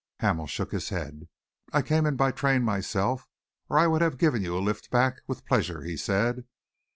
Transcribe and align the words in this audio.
Hamel 0.21 0.47
shook 0.47 0.71
his 0.71 0.89
head. 0.89 1.27
"I 1.71 1.83
came 1.83 2.07
in 2.07 2.15
by 2.15 2.31
train 2.31 2.63
myself, 2.63 3.27
or 3.69 3.77
I 3.77 3.85
would 3.85 4.01
have 4.01 4.17
given 4.17 4.41
you 4.41 4.57
a 4.57 4.57
lift 4.57 4.89
back, 4.89 5.21
with 5.27 5.45
pleasure," 5.45 5.83
he 5.83 5.95
said. 5.95 6.45